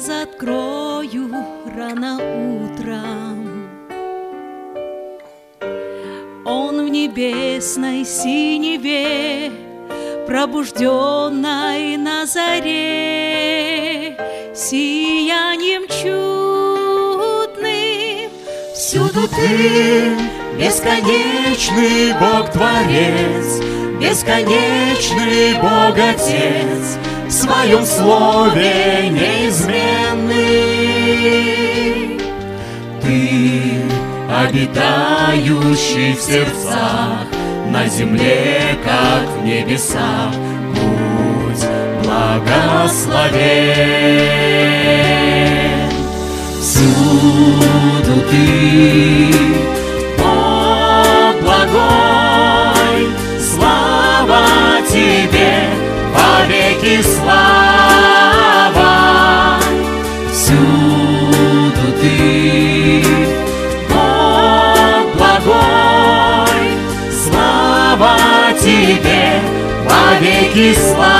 глаза 0.00 0.22
открою 0.22 1.30
рано 1.76 2.14
утром, 2.16 3.68
Он 6.46 6.86
в 6.86 6.88
небесной 6.88 8.04
синеве, 8.06 9.52
Пробужденной 10.26 11.98
на 11.98 12.24
заре, 12.24 14.16
Сиянием 14.54 15.86
чудным. 15.88 16.30
Всюду 18.74 19.28
ты, 19.28 20.16
бесконечный 20.58 22.14
Бог-творец, 22.18 23.60
Бесконечный 24.00 25.54
Бог-отец, 25.60 26.98
В 27.30 27.32
своем 27.32 27.86
слове 27.86 29.08
неизменный. 29.08 30.34
Ты, 33.00 33.84
обитающий 34.28 36.14
в 36.14 36.20
сердцах, 36.20 37.28
На 37.68 37.86
земле, 37.86 38.76
как 38.84 39.28
в 39.38 39.44
небесах, 39.44 40.34
Будь 40.74 41.64
благословен. 42.02 43.38
Всюду 46.60 48.22
ты, 48.28 49.09
вовеки 70.10 70.74
слава. 70.74 71.10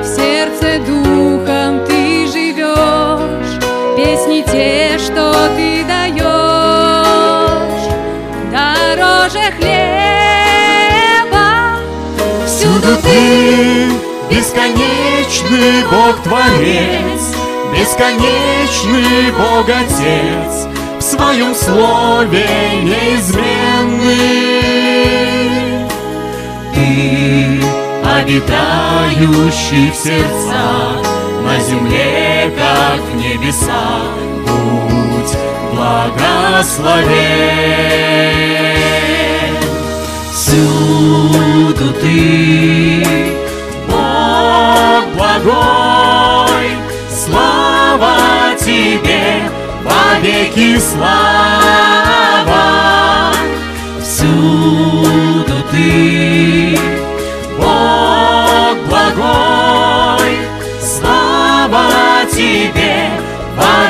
В 0.00 0.04
сердце 0.04 0.78
духом 0.86 1.84
ты 1.86 2.26
живешь 2.26 3.58
Песни 3.96 4.42
те, 4.50 4.98
что 4.98 5.32
ты 5.56 5.84
даешь. 5.84 6.24
Дороже 8.50 9.52
хлеба. 9.58 9.78
Всюду 12.46 12.96
ты, 13.02 13.90
бесконечный 14.30 15.84
Бог-творец, 15.90 17.34
Бесконечный 17.72 19.30
Бог-отец, 19.32 20.66
В 20.98 21.02
своем 21.02 21.54
слове 21.54 22.46
неизменный. 22.82 24.60
Ты, 26.80 27.60
обитающий 28.02 29.90
в 29.90 29.94
сердцах, 29.94 31.02
На 31.44 31.60
земле, 31.60 32.50
как 32.56 33.00
в 33.00 33.16
небесах, 33.16 34.14
Будь 34.46 35.36
благословен. 35.74 37.10
Всюду 40.32 41.92
ты, 42.00 43.06
Бог 43.86 45.04
благой, 45.16 46.68
слава 47.10 48.16
тебе, 48.58 49.42
вовеки 49.84 50.78
слава. 50.78 51.99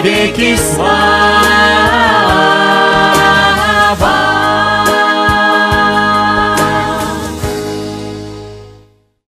Слава 0.00 0.02
тебе, 0.02 0.26
вовеки 0.26 0.56
слава. 0.56 1.10